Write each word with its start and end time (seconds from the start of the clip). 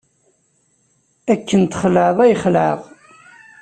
Akken 1.33 1.61
txelɛeḍ 1.71 2.17
i 2.23 2.35
xelɛeɣ. 2.41 2.79